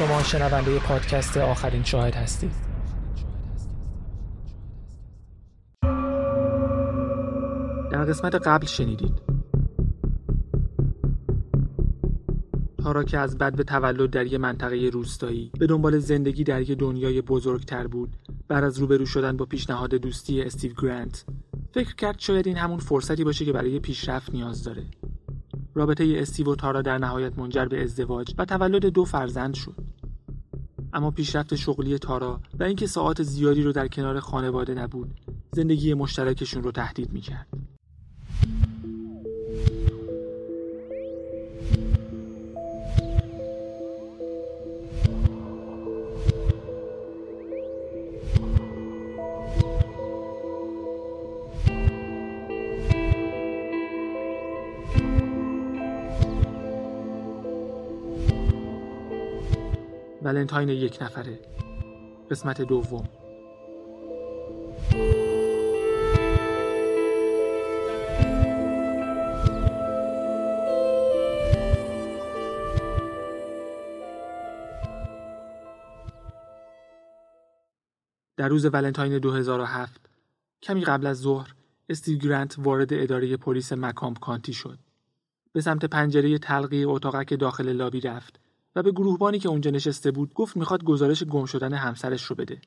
[0.00, 2.52] شما شنونده پادکست آخرین شاهد هستید.
[7.92, 9.22] در قسمت قبل شنیدید.
[12.82, 16.74] تارا که از بد به تولد در یه منطقه روستایی به دنبال زندگی در یه
[16.74, 18.16] دنیای بزرگتر بود.
[18.48, 21.24] بعد از روبرو شدن با پیشنهاد دوستی استیو گرانت
[21.74, 24.86] فکر کرد شاید این همون فرصتی باشه که برای پیشرفت نیاز داره.
[25.74, 29.89] رابطه استیو و تارا در نهایت منجر به ازدواج و تولد دو فرزند شد.
[30.92, 36.62] اما پیشرفت شغلی تارا و اینکه ساعات زیادی رو در کنار خانواده نبود زندگی مشترکشون
[36.62, 37.46] رو تهدید می‌کرد.
[60.30, 61.38] ولنتاین یک نفره
[62.30, 63.08] قسمت دوم.
[78.36, 80.10] در روز ولنتاین 2007
[80.62, 81.54] کمی قبل از ظهر
[81.88, 84.78] استیو گرانت وارد اداره پلیس مکامپ کانتی شد.
[85.52, 88.40] به سمت پنجره تلقی اتاقک داخل لابی رفت.
[88.74, 92.60] و به گروهبانی که اونجا نشسته بود گفت می‌خواد گزارش گم شدن همسرش رو بده.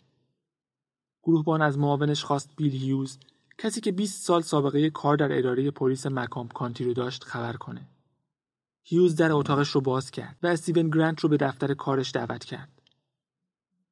[1.23, 3.17] گروهبان از معاونش خواست بیل هیوز
[3.57, 7.87] کسی که 20 سال سابقه کار در اداره پلیس مکامپ کانتی رو داشت خبر کنه.
[8.83, 12.81] هیوز در اتاقش رو باز کرد و استیون گرانت رو به دفتر کارش دعوت کرد.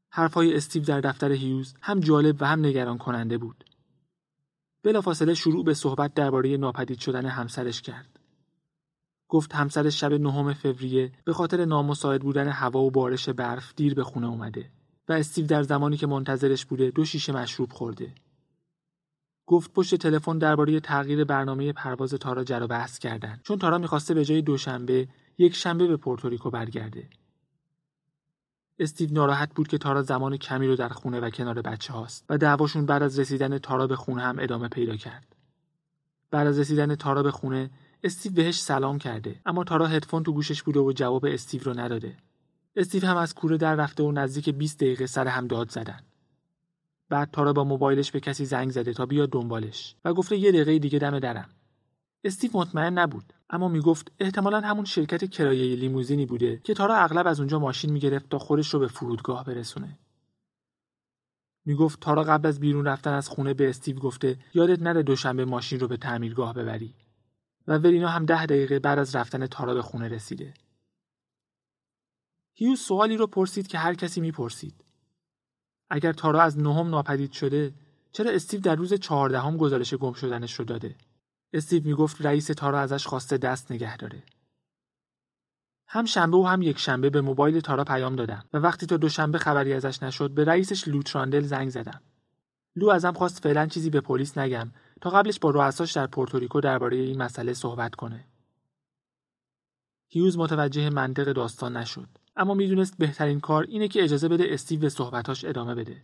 [0.10, 3.66] حرفهای استیو در دفتر هیوز هم جالب و هم نگران کننده بود.
[4.84, 8.20] بلافاصله شروع به صحبت درباره ناپدید شدن همسرش کرد.
[9.32, 14.04] گفت همسرش شب نهم فوریه به خاطر نامساعد بودن هوا و بارش برف دیر به
[14.04, 14.70] خونه اومده
[15.10, 18.14] و استیو در زمانی که منتظرش بوده دو شیشه مشروب خورده.
[19.46, 24.26] گفت پشت تلفن درباره تغییر برنامه پرواز تارا جر بحث کردن چون تارا می‌خواسته به
[24.26, 27.10] جای دوشنبه یک شنبه به پورتوریکو برگرده.
[28.80, 32.38] استیو ناراحت بود که تارا زمان کمی رو در خونه و کنار بچه هاست و
[32.38, 35.36] دعواشون بعد از رسیدن تارا به خونه هم ادامه پیدا کرد.
[36.32, 37.70] بعد از رسیدن تارا به خونه
[38.04, 42.18] استیو بهش سلام کرده اما تارا هدفون تو گوشش بوده و جواب استیو رو نداده.
[42.76, 46.00] استیو هم از کوره در رفته و نزدیک 20 دقیقه سر هم داد زدن.
[47.10, 50.80] بعد تارا با موبایلش به کسی زنگ زده تا بیاد دنبالش و گفته یه دقیقه
[50.80, 51.50] دیگه دم درم.
[52.24, 57.40] استیو مطمئن نبود اما می‌گفت احتمالا همون شرکت کرایه لیموزینی بوده که تارا اغلب از
[57.40, 60.00] اونجا ماشین می‌گرفت تا خودش رو به فرودگاه برسونه.
[61.66, 65.80] می‌گفت تارا قبل از بیرون رفتن از خونه به استیو گفته یادت نره دوشنبه ماشین
[65.80, 66.94] رو به تعمیرگاه ببری.
[67.68, 70.54] و ورینا هم ده دقیقه بعد از رفتن تارا به خونه رسیده.
[72.54, 74.84] هیوز سوالی رو پرسید که هر کسی می‌پرسید.
[75.90, 77.74] اگر تارا از نهم ناپدید شده
[78.12, 80.96] چرا استیو در روز چهاردهم گزارش گم شدنش رو داده؟
[81.54, 84.24] استیو می‌گفت رئیس تارا ازش خواسته دست نگه داره.
[85.88, 89.38] هم شنبه و هم یک شنبه به موبایل تارا پیام دادم و وقتی تا دوشنبه
[89.38, 92.02] خبری ازش نشد به رئیسش لو تراندل زنگ زدم.
[92.76, 96.98] لو ازم خواست فعلا چیزی به پلیس نگم تا قبلش با رؤساش در پورتوریکو درباره
[96.98, 98.26] این مسئله صحبت کنه.
[100.08, 104.90] هیوز متوجه منطق داستان نشد اما می‌دونست بهترین کار اینه که اجازه بده استیو به
[104.90, 106.02] صحبتاش ادامه بده.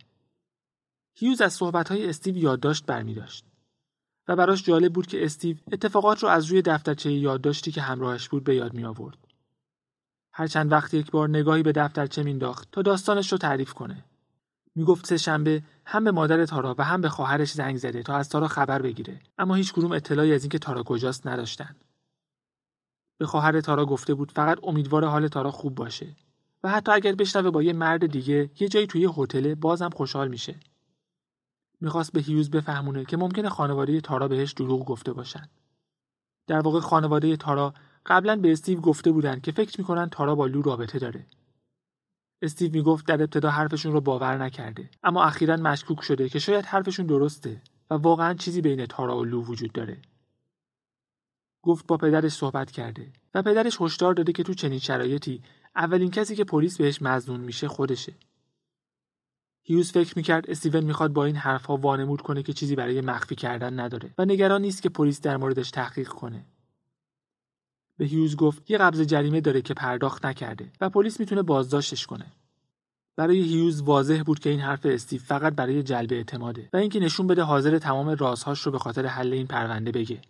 [1.14, 3.44] هیوز از صحبتهای استیو یادداشت برمیداشت
[4.28, 8.44] و براش جالب بود که استیو اتفاقات رو از روی دفترچه یادداشتی که همراهش بود
[8.44, 9.18] به یاد می آورد.
[10.32, 14.04] هر چند وقت یک بار نگاهی به دفترچه مینداخت تا داستانش رو تعریف کنه.
[14.74, 18.28] می‌گفت سه شنبه هم به مادر تارا و هم به خواهرش زنگ زده تا از
[18.28, 19.20] تارا خبر بگیره.
[19.38, 21.76] اما هیچ کدوم اطلاعی از اینکه تارا کجاست نداشتن.
[23.18, 26.16] به خواهر تارا گفته بود فقط امیدوار حال تارا خوب باشه
[26.62, 30.56] و حتی اگر بشنوه با یه مرد دیگه یه جایی توی هتل بازم خوشحال میشه.
[31.80, 35.48] می‌خواست به هیوز بفهمونه که ممکنه خانواده تارا بهش دروغ گفته باشن.
[36.46, 37.74] در واقع خانواده تارا
[38.06, 41.26] قبلا به استیو گفته بودن که فکر می‌کنن تارا با لو رابطه داره.
[42.42, 47.06] استیو می‌گفت در ابتدا حرفشون رو باور نکرده اما اخیرا مشکوک شده که شاید حرفشون
[47.06, 50.02] درسته و واقعا چیزی بین تارا و لو وجود داره.
[51.62, 55.42] گفت با پدرش صحبت کرده و پدرش هشدار داده که تو چنین شرایطی
[55.76, 58.12] اولین کسی که پلیس بهش مزنون میشه خودشه.
[59.62, 63.80] هیوز فکر می‌کرد استیون می‌خواد با این حرفها وانمود کنه که چیزی برای مخفی کردن
[63.80, 66.44] نداره و نگران نیست که پلیس در موردش تحقیق کنه.
[67.98, 72.26] به هیوز گفت یه قبض جریمه داره که پرداخت نکرده و پلیس می‌تونه بازداشتش کنه.
[73.16, 77.26] برای هیوز واضح بود که این حرف استیو فقط برای جلب اعتماده و اینکه نشون
[77.26, 80.20] بده حاضره تمام رازهاش رو به خاطر حل این پرونده بگه.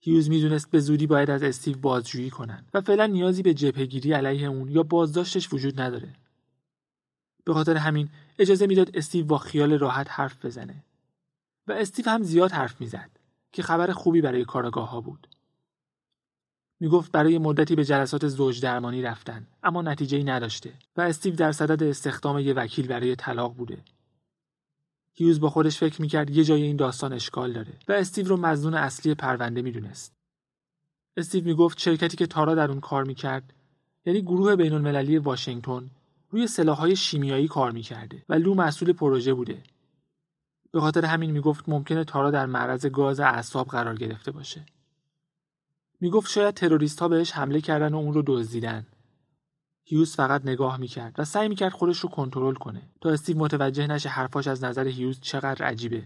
[0.00, 4.48] هیوز می‌دونست به زودی باید از استیو بازجویی کنن و فعلا نیازی به جبهگیری علیه
[4.48, 6.08] اون یا بازداشتش وجود نداره.
[7.44, 10.84] به خاطر همین اجازه می‌داد استیو با خیال راحت حرف بزنه.
[11.66, 13.10] و استیو هم زیاد حرف می‌زد
[13.52, 15.26] که خبر خوبی برای کاراگاه ها بود.
[16.80, 21.82] می‌گفت برای مدتی به جلسات زوج درمانی رفتن اما نتیجه نداشته و استیو در صدد
[21.82, 23.78] استخدام یه وکیل برای طلاق بوده.
[25.14, 28.74] هیوز با خودش فکر می‌کرد یه جای این داستان اشکال داره و استیو رو مظنون
[28.74, 30.12] اصلی پرونده می‌دونست.
[31.16, 33.52] استیو می‌گفت شرکتی که تارا در اون کار می‌کرد
[34.06, 35.90] یعنی گروه بین المللی واشنگتن
[36.30, 39.62] روی سلاحهای شیمیایی کار می‌کرده و لو مسئول پروژه بوده.
[40.72, 44.66] به خاطر همین می‌گفت ممکنه تارا در معرض گاز اعصاب قرار گرفته باشه.
[46.00, 48.86] می‌گفت شاید تروریست ها بهش حمله کردن و اون رو دزدیدن.
[49.84, 54.08] هیوز فقط نگاه می‌کرد و سعی می‌کرد خودش رو کنترل کنه تا استیو متوجه نشه
[54.08, 56.04] حرفاش از نظر هیوز چقدر عجیبه.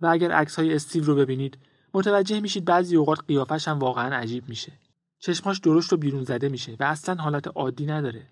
[0.00, 1.58] و اگر عکس های استیو رو ببینید
[1.94, 4.72] متوجه میشید بعضی اوقات قیافش هم واقعا عجیب میشه.
[5.18, 8.26] چشماش درشت و بیرون زده میشه و اصلا حالت عادی نداره.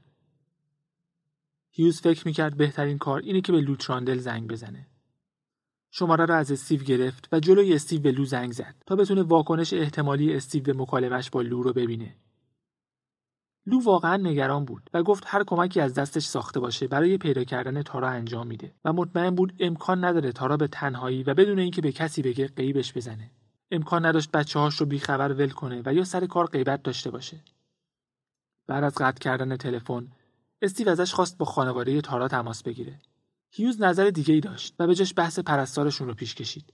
[1.71, 4.87] هیوز فکر می‌کرد بهترین کار اینه که به لو تراندل زنگ بزنه.
[5.95, 9.73] شماره را از استیو گرفت و جلوی استیو به لو زنگ زد تا بتونه واکنش
[9.73, 12.17] احتمالی استیو به مکالمش با لو رو ببینه.
[13.67, 17.83] لو واقعا نگران بود و گفت هر کمکی از دستش ساخته باشه برای پیدا کردن
[17.83, 21.93] تارا انجام میده و مطمئن بود امکان نداره تارا به تنهایی و بدون اینکه به
[21.93, 23.31] کسی بگه غیبش بزنه.
[23.71, 27.41] امکان نداشت بچه هاش رو بیخبر ول کنه و یا سر کار غیبت داشته باشه.
[28.67, 30.09] بعد از قطع کردن تلفن
[30.63, 32.99] استیو ازش خواست با خانواده تارا تماس بگیره.
[33.55, 36.73] هیوز نظر دیگه ای داشت و به جاش بحث پرستارشون رو پیش کشید.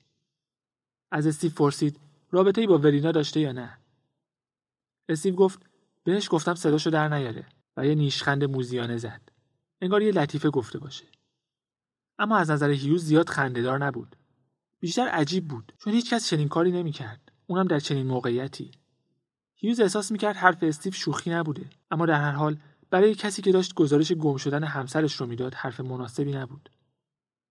[1.11, 3.79] از استیو پرسید رابطه ای با ورینا داشته یا نه؟
[5.09, 5.67] استیو گفت
[6.05, 7.47] بهش گفتم صداشو در نیاره
[7.77, 9.21] و یه نیشخند موذیانه زد.
[9.81, 11.05] انگار یه لطیفه گفته باشه.
[12.19, 14.17] اما از نظر هیوز زیاد خندهدار نبود.
[14.81, 17.33] بیشتر عجیب بود چون هیچ کس چنین کاری نمی‌کرد.
[17.47, 18.71] اونم در چنین موقعیتی.
[19.55, 22.57] هیوز احساس می‌کرد حرف استیو شوخی نبوده اما در هر حال
[22.91, 26.71] برای کسی که داشت گزارش گم شدن همسرش رو می‌داد حرف مناسبی نبود.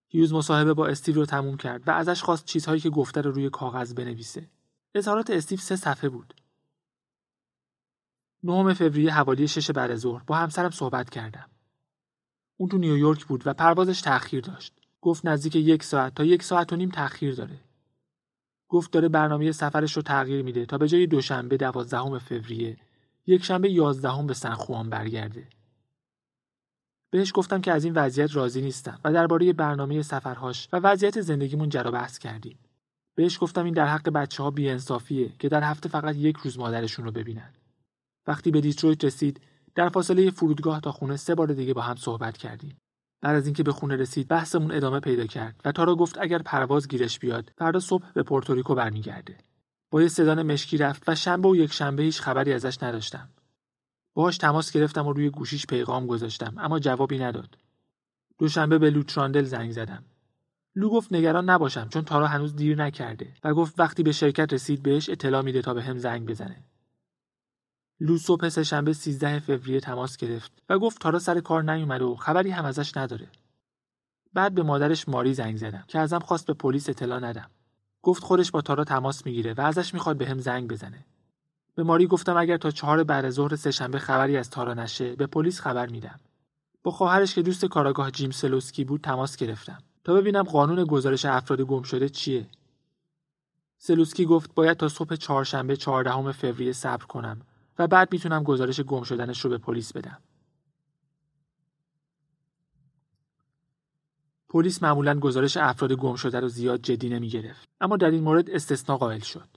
[0.09, 3.49] هیوز مصاحبه با استیو رو تموم کرد و ازش خواست چیزهایی که گفته رو روی
[3.49, 4.49] کاغذ بنویسه.
[4.95, 6.33] اظهارات استیو سه صفحه بود.
[8.43, 11.49] نهم فوریه حوالی شش بعد ظهر با همسرم صحبت کردم.
[12.57, 14.73] اون تو نیویورک بود و پروازش تأخیر داشت.
[15.01, 17.59] گفت نزدیک یک ساعت تا یک ساعت و نیم تأخیر داره.
[18.69, 22.77] گفت داره برنامه سفرش رو تغییر میده تا به جای دوشنبه دوازدهم فوریه
[23.27, 25.47] یک شنبه یازدهم به سن‌خوان برگرده.
[27.09, 31.69] بهش گفتم که از این وضعیت راضی نیستم و درباره برنامه سفرهاش و وضعیت زندگیمون
[31.69, 32.59] جر و بحث کردیم.
[33.15, 37.05] بهش گفتم این در حق بچه ها بی‌انصافیه که در هفته فقط یک روز مادرشون
[37.05, 37.53] رو ببینن.
[38.27, 39.41] وقتی به دیترویت رسید
[39.75, 42.77] در فاصله فرودگاه تا خونه سه بار دیگه با هم صحبت کردیم.
[43.21, 46.87] بعد از اینکه به خونه رسید بحثمون ادامه پیدا کرد و تارا گفت اگر پرواز
[46.87, 49.37] گیرش بیاد فردا صبح به پورتوریکو برمیگرده.
[49.89, 53.29] با یه سدان مشکی رفت و شنبه و یک شنبه هیچ خبری ازش نداشتم.
[54.13, 57.57] باهاش تماس گرفتم و روی گوشیش پیغام گذاشتم اما جوابی نداد.
[58.37, 60.03] دوشنبه به لو تراندل زنگ زدم.
[60.75, 64.83] لو گفت نگران نباشم چون تارا هنوز دیر نکرده و گفت وقتی به شرکت رسید
[64.83, 66.63] بهش اطلاع میده تا بهم زنگ بزنه.
[67.99, 72.51] لو صبح سه‌شنبه 13 فوریه تماس گرفت و گفت تارا سر کار نیومده و خبری
[72.51, 73.27] هم ازش نداره.
[74.33, 77.49] بعد به مادرش ماری زنگ زدم که ازم خواست به پلیس اطلاع ندم.
[78.01, 81.05] گفت خودش با تارا تماس می‌گیره و ازش می‌خواد به هم زنگ بزنه.
[81.75, 85.61] به ماری گفتم اگر تا چهار بعد ظهر سهشنبه خبری از تارا نشه به پلیس
[85.61, 86.19] خبر میدم.
[86.83, 91.61] با خواهرش که دوست کاراگاه جیم سلوسکی بود تماس گرفتم تا ببینم قانون گزارش افراد
[91.61, 92.47] گم شده چیه.
[93.77, 97.41] سلوسکی گفت باید تا صبح چهارشنبه چهاردهم فوریه صبر کنم
[97.79, 100.17] و بعد می‌تونم گزارش گم شدنش رو به پلیس بدم.
[104.49, 108.49] پلیس معمولا گزارش افراد گم شده رو زیاد جدی نمی گرفت اما در این مورد
[108.49, 109.47] استثنا قائل شد.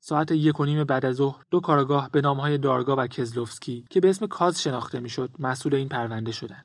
[0.00, 4.00] ساعت یک و نیم بعد از ظهر دو کارگاه به نامهای دارگا و کزلوفسکی که
[4.00, 6.64] به اسم کاز شناخته می‌شد مسئول این پرونده شدند.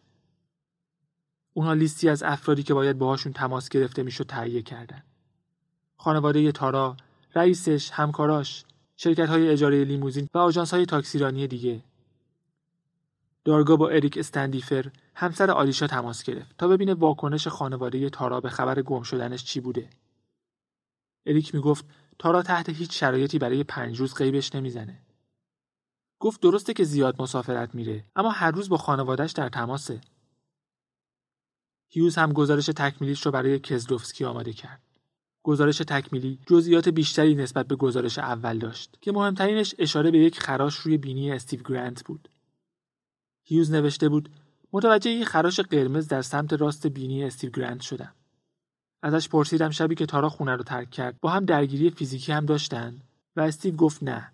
[1.54, 5.04] اونها لیستی از افرادی که باید باهاشون تماس گرفته می‌شد تهیه کردند.
[5.98, 6.98] خانواده تارا،
[7.36, 8.66] رئیسش، همکاراش،
[8.98, 11.84] شرکت های اجاره لیموزین و آژانس های تاکسیرانی دیگه.
[13.46, 18.82] دارگا با اریک استندیفر همسر آلیشا تماس گرفت تا ببینه واکنش خانواده تارا به خبر
[18.82, 19.90] گم شدنش چی بوده.
[21.26, 21.86] اریک می‌گفت
[22.20, 25.02] تارا تحت هیچ شرایطی برای پنج روز غیبش نمی‌زنه.
[26.20, 30.02] گفت درسته که زیاد مسافرت میره اما هر روز با خانوادهش در تماسه.
[31.90, 34.82] هیوز هم گزارش تکمیلیش رو برای کزلوفسکی آماده کرد.
[35.44, 40.76] گزارش تکمیلی جزئیات بیشتری نسبت به گزارش اول داشت که مهمترینش اشاره به یک خراش
[40.76, 42.30] روی بینی استیو گرانت بود.
[43.44, 44.30] هیوز نوشته بود
[44.74, 48.14] متوجه یک خراش قرمز در سمت راست بینی استیو گرانت شدم.
[49.04, 53.02] ازش پرسیدم شبی که تارا خونه رو ترک کرد با هم درگیری فیزیکی هم داشتن؟
[53.36, 54.32] و استیو گفت نه.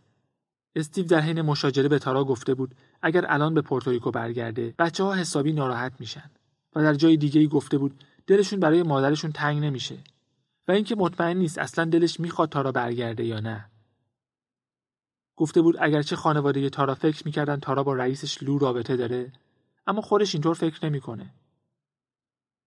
[0.75, 5.13] استیو در حین مشاجره به تارا گفته بود اگر الان به پورتوریکو برگرده بچه ها
[5.13, 6.31] حسابی ناراحت میشن.
[6.75, 9.97] و در جای دیگه گفته بود دلشون برای مادرشون تنگ نمیشه.
[10.67, 13.65] و اینکه مطمئن نیست اصلا دلش می‌خواد تارا برگرده یا نه.
[15.35, 19.31] گفته بود اگرچه خانواده تارا فکر می‌کردن تارا با رئیسش لو رابطه داره
[19.87, 21.33] اما خودش اینطور فکر نمی‌کنه.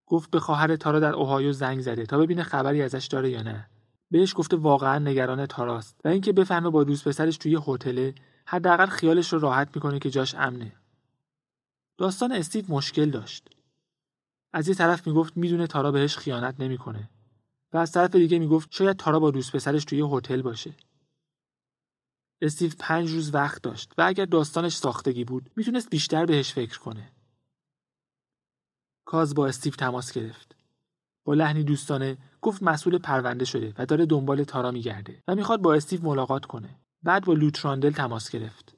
[0.06, 3.70] گفت به خواهر تارا در اوهایو زنگ زده تا ببینه خبری ازش داره یا نه.
[4.10, 8.12] بهش گفته واقعا نگران تاراست و اینکه بفهمه با دوست پسرش توی هتل
[8.46, 10.72] حداقل خیالش رو راحت می‌کنه که جاش امنه.
[11.98, 13.48] داستان استیو مشکل داشت.
[14.52, 17.10] از یه طرف می‌گفت می‌دونه تارا بهش خیانت نمی‌کنه
[17.72, 20.74] و از طرف دیگه می‌گفت شاید تارا با دوست پسرش توی هتل باشه.
[22.42, 27.12] استیو پنج روز وقت داشت و اگر داستانش ساختگی بود می‌تونست بیشتر بهش فکر کنه.
[29.04, 30.56] کاز با استیو تماس گرفت.
[31.24, 35.74] با لحنی دوستانه گفت مسئول پرونده شده و داره دنبال تارا میگرده و می‌خواد با
[35.74, 36.80] استیو ملاقات کنه.
[37.02, 38.74] بعد با لو تراندل تماس گرفت.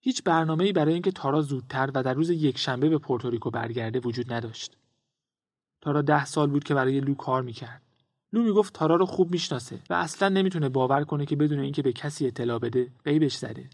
[0.00, 4.76] هیچ برنامه‌ای برای اینکه تارا زودتر و در روز یکشنبه به پورتوریکو برگرده وجود نداشت.
[5.80, 7.82] تارا ده سال بود که برای لو کار می‌کرد.
[8.34, 11.92] لو می‌گفت تارا رو خوب می‌شناسه و اصلا نمی‌تونه باور کنه که بدون اینکه به
[11.92, 13.70] کسی اطلاع بده غیبش زده.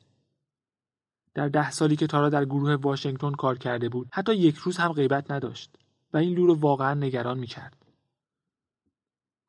[1.35, 4.93] در ده سالی که تارا در گروه واشنگتن کار کرده بود حتی یک روز هم
[4.93, 5.77] غیبت نداشت
[6.13, 7.77] و این لو رو واقعا نگران می‌کرد.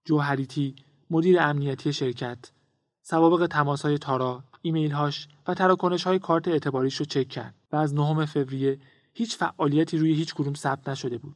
[0.05, 0.75] جو هریتی
[1.09, 2.51] مدیر امنیتی شرکت
[3.01, 7.75] سوابق تماس های تارا ایمیل هاش و تراکنش های کارت اعتباریش رو چک کرد و
[7.75, 8.79] از نهم فوریه
[9.13, 11.35] هیچ فعالیتی روی هیچ کدوم ثبت نشده بود.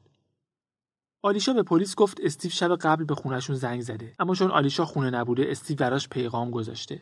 [1.25, 4.13] آلیشا به پلیس گفت استیو شب قبل به خونشون زنگ زده.
[4.20, 7.01] اما چون آلیشا خونه نبوده استیو براش پیغام گذاشته.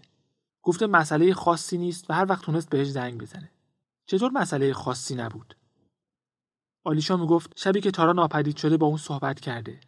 [0.61, 3.51] گفته مسئله خاصی نیست و هر وقت تونست بهش زنگ بزنه.
[4.05, 5.55] چطور مسئله خاصی نبود؟
[6.83, 9.79] آلیشا می‌گفت شبی که تارا ناپدید شده با اون صحبت کرده.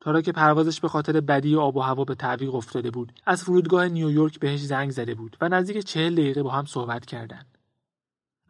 [0.00, 3.88] تارا که پروازش به خاطر بدی آب و هوا به تعویق افتاده بود از فرودگاه
[3.88, 7.58] نیویورک بهش زنگ زده بود و نزدیک چهل دقیقه با هم صحبت کردند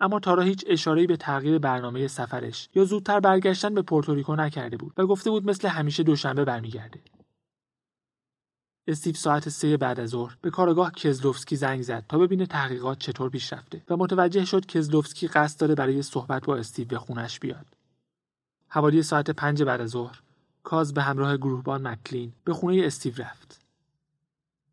[0.01, 4.93] اما تارا هیچ اشاره‌ای به تغییر برنامه سفرش یا زودتر برگشتن به پورتوریکو نکرده بود
[4.97, 7.01] و گفته بود مثل همیشه دوشنبه برمیگرده.
[8.87, 13.31] استیو ساعت سه بعد از ظهر به کارآگاه کزلوفسکی زنگ زد تا ببینه تحقیقات چطور
[13.31, 17.67] پیش رفته و متوجه شد کزلوفسکی قصد داره برای صحبت با استیو به خونش بیاد.
[18.69, 20.21] حوالی ساعت پنج بعد از ظهر
[20.63, 23.61] کاز به همراه گروهبان مکلین به خونه استیو رفت.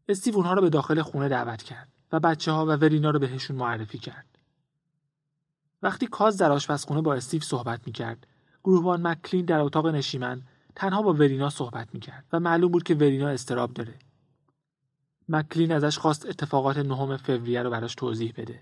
[0.09, 3.57] استیو اونها رو به داخل خونه دعوت کرد و بچه ها و ورینا رو بهشون
[3.57, 4.36] معرفی کرد.
[5.87, 8.27] وقتی کاز در آشپزخونه با استیو صحبت می‌کرد.
[8.63, 10.41] گروهبان مکلین در اتاق نشیمن
[10.75, 13.93] تنها با ورینا صحبت می‌کرد و معلوم بود که ورینا استراب داره.
[15.29, 18.59] مکلین ازش خواست اتفاقات نهم فوریه رو براش توضیح بده.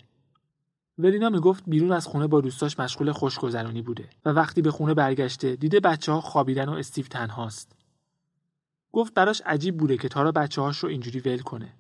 [0.98, 5.55] ورینا می‌گفت بیرون از خونه با دوستاش مشغول خوشگذرانی بوده و وقتی به خونه برگشته
[5.55, 7.75] دیده بچه ها خوابیدن و استیو تنهاست.
[8.91, 11.74] گفت براش عجیب بوده که تارا بچه هاش رو اینجوری ول کنه.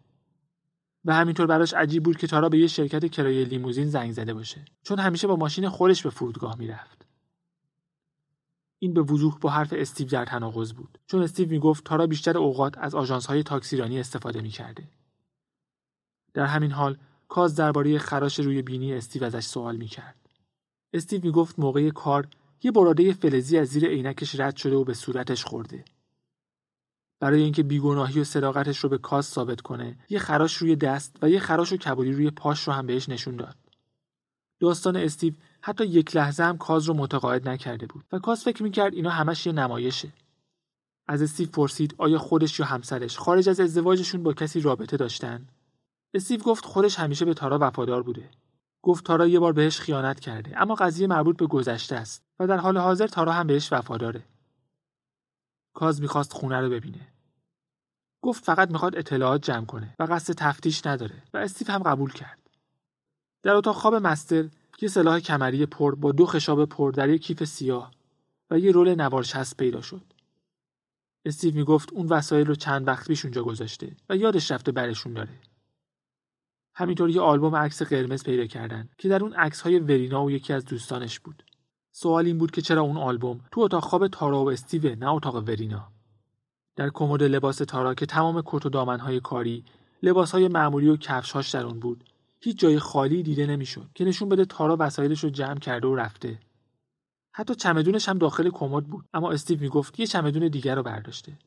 [1.05, 4.65] و همینطور براش عجیب بود که تارا به یه شرکت کرایه لیموزین زنگ زده باشه.
[4.83, 7.05] چون همیشه با ماشین خودش به فرودگاه می‌رفت.
[8.79, 10.97] این به وضوح با حرف استیو در تناقض بود.
[11.07, 14.87] چون استیو می‌گفت تارا بیشتر اوقات از آژانس های تاکسیرانی استفاده می‌کرده.
[16.33, 16.97] در همین حال
[17.27, 20.29] کاز درباره خراش روی بینی استیو ازش سوال می‌کرد.
[20.93, 22.27] استیو می‌گفت موقع کار
[22.63, 25.85] یه براده فلزی از زیر عینکش رد شده و به صورتش خورده.
[27.19, 29.97] برای اینکه بیگناهی و صداقتش رو به کاس ثابت کنه.
[30.09, 33.35] یه خراش روی دست و یه خراش و کبودی روی پاش رو هم بهش نشون
[33.35, 33.55] داد.
[34.59, 38.93] داستان استیو حتی یک لحظه هم کاز رو متقاعد نکرده بود و کاز فکر می‌کرد
[38.93, 40.13] اینا همش یه نمایشه.
[41.07, 45.47] از استیو پرسید آیا خودش یا همسرش؟ خارج از ازدواجشون با کسی رابطه داشتن؟
[46.13, 48.29] استیو گفت خودش همیشه به تارا وفادار بوده.
[48.81, 52.57] گفت تارا یه بار بهش خیانت کرده اما قضیه مربوط به گذشته است و در
[52.57, 54.23] حال حاضر تارا هم بهش وفاداره.
[55.75, 57.07] کاز می‌خواست خونه رو ببینه.
[58.21, 62.49] گفت فقط می‌خواد اطلاعات جمع کنه و قصد تفتیش نداره و استیو هم قبول کرد.
[63.43, 64.49] در اتاق خواب مستر
[64.81, 67.91] یه سلاح کمری پر با دو خشاب پر در یک کیف سیاه
[68.51, 70.13] و یه رول نوارچسب پیدا شد.
[71.25, 75.39] استیو می‌گفت اون وسایل رو چند وقت پیش اونجا گذاشته و یادش رفته برشون داره.
[76.75, 80.53] همینطور یه آلبوم عکس قرمز پیدا کردن که در اون عکس های ورینا و یکی
[80.53, 81.43] از دوستانش بود.
[81.97, 85.35] سوال این بود که چرا اون آلبوم تو اتاق خواب تارا و استیو نه اتاق
[85.35, 85.87] ورینا
[86.75, 89.63] در کمد لباس تارا که تمام کت و دامنهای کاری
[90.03, 92.03] لباسهای معمولی و کفشهاش در اون بود.
[92.39, 96.39] هیچ جای خالی دیده نمی‌شد که نشون بده تارا وسایلش رو جمع کرده و رفته.
[97.31, 101.37] حتی چمدونش هم داخل کمد بود اما استیو می‌گفت یه چمدون دیگر رو برداشته.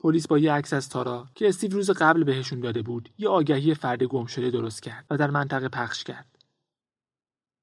[0.00, 3.74] پلیس با یه عکس از تارا که استیو روز قبل بهشون داده بود یه آگهی
[3.74, 6.35] فرد گم شده درست کرد و در منطقه پخش کرد.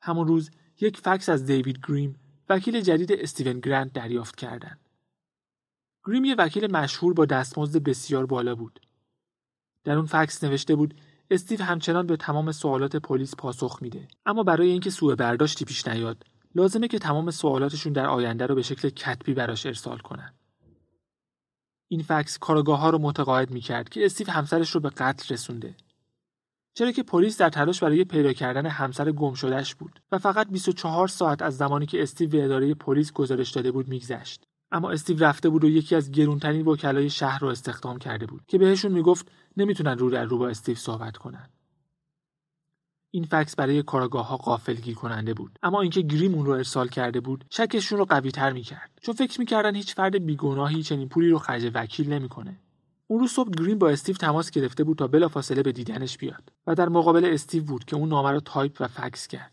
[0.03, 2.19] همون روز یک فکس از دیوید گریم
[2.49, 4.79] وکیل جدید استیون گرانت دریافت کردند.
[6.05, 8.79] گریم یه وکیل مشهور با دستمزد بسیار بالا بود.
[9.83, 10.93] در اون فکس نوشته بود
[11.31, 16.23] استیو همچنان به تمام سوالات پلیس پاسخ میده اما برای اینکه سوء برداشتی پیش نیاد
[16.55, 20.33] لازمه که تمام سوالاتشون در آینده رو به شکل کتبی براش ارسال کنن
[21.87, 25.75] این فکس کارگاه ها رو متقاعد می‌کرد که استیو همسرش رو به قتل رسونده
[26.73, 31.07] چرا که پلیس در تلاش برای پیدا کردن همسر گم شدهش بود و فقط 24
[31.07, 34.45] ساعت از زمانی که استیو به اداره پلیس گزارش داده بود میگذشت.
[34.71, 38.57] اما استیو رفته بود و یکی از گرونترین وکلای شهر رو استخدام کرده بود که
[38.57, 41.49] بهشون می‌گفت نمی‌تونن رو در رو با استیو صحبت کنن.
[43.11, 45.59] این فکس برای کارگاه ها قافلگیر کننده بود.
[45.63, 48.99] اما اینکه گریم اون رو ارسال کرده بود شکشون رو قوی تر می‌کرد.
[49.01, 52.59] چون فکر می‌کردن هیچ فرد بیگناهی چنین پولی رو خرج وکیل نمی‌کنه.
[53.13, 56.75] اون روز صبح گریم با استیو تماس گرفته بود تا بلافاصله به دیدنش بیاد و
[56.75, 59.51] در مقابل استیو بود که اون نامه رو تایپ و فکس کرد.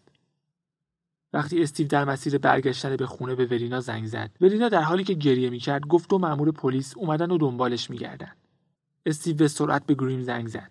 [1.32, 5.14] وقتی استیو در مسیر برگشتن به خونه به ورینا زنگ زد ورینا در حالی که
[5.14, 8.32] گریه می‌کرد گفت دو مأمور پلیس اومدن و دنبالش میگردن.
[9.06, 10.70] استیو به سرعت به گریم زنگ زد.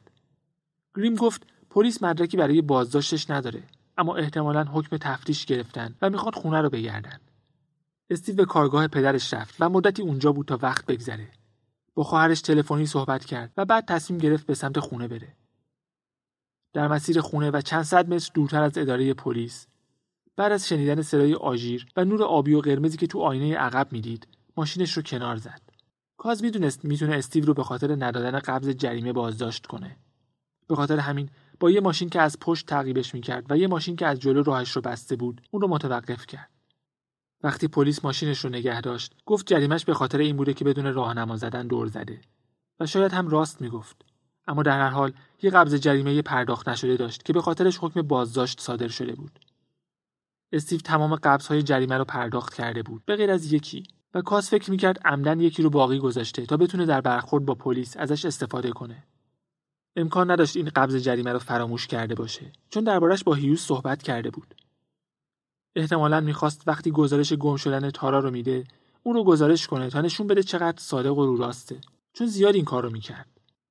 [0.95, 3.63] گریم گفت پلیس مدرکی برای بازداشتش نداره
[3.97, 7.19] اما احتمالا حکم تفتیش گرفتن و می‌خوان خونه رو بگردن.
[8.09, 11.27] استیو به کارگاه پدرش رفت و مدتی اونجا بود تا وقت بگذره.
[11.93, 15.35] با خواهرش تلفنی صحبت کرد و بعد تصمیم گرفت به سمت خونه بره.
[16.73, 19.67] در مسیر خونه و چند صد متر دورتر از اداره پلیس
[20.35, 24.27] بعد از شنیدن صدای آژیر و نور آبی و قرمزی که تو آینه عقب می‌دید
[24.57, 25.61] ماشینش رو کنار زد.
[26.17, 29.97] کاز می‌دونست می‌تونه استیو رو به خاطر ندادن قبض جریمه بازداشت کنه.
[30.67, 31.29] به خاطر همین
[31.59, 34.71] با یه ماشین که از پشت تعقیبش می‌کرد و یه ماشین که از جلو راهش
[34.71, 36.49] رو بسته بود اون رو متوقف کرد.
[37.43, 41.35] وقتی پلیس ماشینش رو نگه داشت گفت جریمش به خاطر این بوده که بدون راهنما
[41.35, 42.21] زدن دور زده
[42.79, 44.05] و شاید هم راست می‌گفت.
[44.47, 48.61] اما در هر حال یه قبض جریمه پرداخت نشده داشت که به خاطرش حکم بازداشت
[48.61, 49.39] صادر شده بود.
[50.51, 53.83] استیو تمام قبضهای جریمه رو پرداخت کرده بود به غیر از یکی.
[54.13, 57.97] و کاس فکر می‌کرد عمدن یکی رو باقی گذاشته تا بتونه در برخورد با پلیس
[57.97, 59.03] ازش استفاده کنه.
[59.95, 64.29] امکان نداشت این قبض جریمه رو فراموش کرده باشه چون دربارش با هیوز صحبت کرده
[64.29, 64.55] بود.
[65.75, 68.63] احتمالا می‌خواست وقتی گزارش گم شدن تارا رو میده
[69.03, 71.81] اون رو گزارش کنه تا نشون بده چقدر صادق و رو راسته
[72.13, 73.27] چون زیاد این کار رو می‌کرد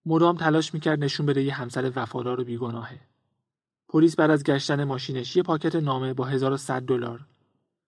[0.07, 3.01] مدام تلاش می‌کرد نشون بده یه همسر وفادار و بیگناهه
[3.89, 7.27] پلیس بعد از گشتن ماشینش یه پاکت نامه با 1100 دلار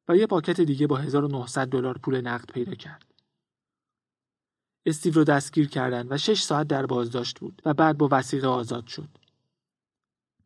[0.08, 3.04] و یه پاکت دیگه با 1900 دلار پول نقد پیدا کرد.
[4.86, 8.86] استیو رو دستگیر کردن و 6 ساعت در بازداشت بود و بعد با وسیقه آزاد
[8.86, 9.08] شد.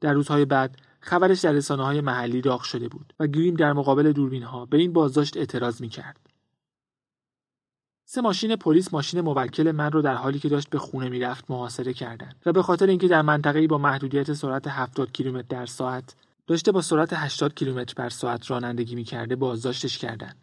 [0.00, 4.12] در روزهای بعد خبرش در رسانه های محلی داغ شده بود و گریم در مقابل
[4.12, 6.21] دوربین ها به این بازداشت اعتراض می کرد.
[8.05, 11.93] سه ماشین پلیس ماشین موکل من رو در حالی که داشت به خونه می‌رفت محاصره
[11.93, 16.14] کردند و به خاطر اینکه در منطقه‌ای با محدودیت سرعت 70 کیلومتر در ساعت
[16.47, 20.37] داشته با سرعت 80 کیلومتر بر ساعت رانندگی می‌کرده بازداشتش کردند.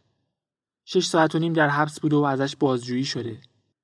[0.86, 3.38] شش ساعت و نیم در حبس بوده و ازش بازجویی شده.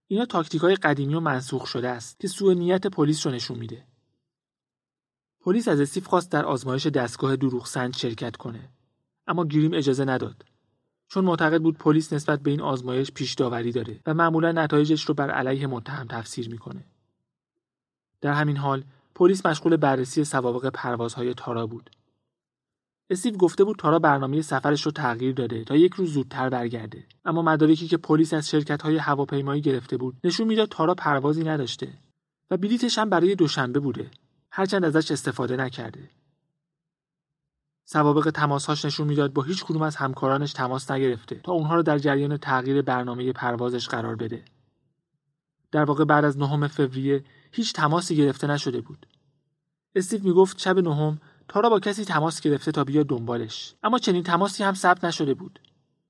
[0.07, 3.83] اینا تاکتیک های قدیمی و منسوخ شده است که سوء نیت پلیس رو نشون میده.
[5.47, 8.69] پلیس از استیف خواست در آزمایش دستگاه دروغ سنج شرکت کنه
[9.27, 10.45] اما گریم اجازه نداد
[11.07, 15.13] چون معتقد بود پلیس نسبت به این آزمایش پیش داوری داره و معمولا نتایجش رو
[15.13, 16.85] بر علیه متهم تفسیر می‌کنه.
[18.21, 18.83] در همین حال
[19.15, 21.89] پلیس مشغول بررسی سوابق پروازهای تارا بود.
[23.09, 27.41] استیو گفته بود تارا برنامه سفرش رو تغییر داده تا یک روز زودتر برگرده اما
[27.41, 31.93] مدارکی که پلیس از شرکت های هواپیمایی گرفته بود نشون می‌داد تارا پروازی نداشته
[32.51, 34.11] و بلیتش هم برای دوشنبه بوده
[34.57, 36.09] هرچند ازش استفاده نکرده
[37.85, 41.97] سوابق تماسهاش نشون می‌داد با هیچ کدوم از همکارانش تماس نگرفته تا اونها رو در
[41.97, 44.45] جریان تغییر برنامه پروازش قرار بده.
[45.71, 49.05] در واقع بعد از نهم فوریه هیچ تماسی گرفته نشده بود.
[49.95, 54.63] استیو می‌گفت شب نهم تارا با کسی تماس گرفته تا بیاد دنبالش اما چنین تماسی
[54.63, 55.59] هم ثبت نشده بود.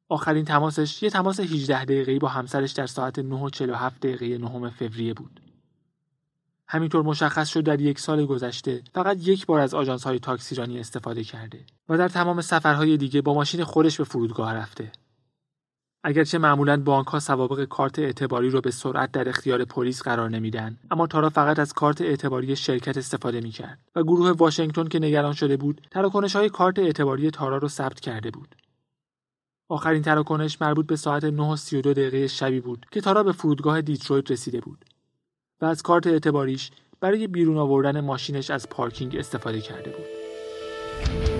[0.10, 4.70] آخرین تماسش یه تماس 18 دقیقه‌ای با همسرش در ساعت 9 و 47 دقیقه نهم
[4.70, 5.47] فوریه بود.
[6.70, 11.24] همینطور مشخص شد در یک سال گذشته فقط یک بار از آژانس های تاکسیرانی استفاده
[11.24, 14.92] کرده و در تمام سفرهای دیگه با ماشین خودش به فرودگاه رفته.
[16.04, 20.78] اگرچه معمولا بانک ها سوابق کارت اعتباری رو به سرعت در اختیار پلیس قرار نمیدن
[20.92, 25.58] اما تارا فقط از کارت اعتباری شرکت استفاده می‌کرد و گروه واشنگتن که نگران شده
[25.58, 28.56] بود تراکنش های کارت اعتباری تارا رو ثبت کرده بود
[29.70, 34.60] آخرین تراکنش مربوط به ساعت 9 دقیقه شبی بود که تارا به فرودگاه دیترویت رسیده
[34.62, 34.86] بود
[35.62, 41.37] و از کارت اعتباریش برای بیرون آوردن ماشینش از پارکینگ استفاده کرده بود.